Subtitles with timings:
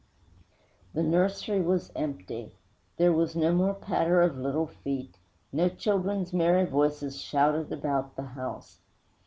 [0.95, 2.55] 'The nursery was empty.
[2.97, 5.19] There was no more patter of little feet;
[5.53, 8.79] no children's merry voices shouted about the house.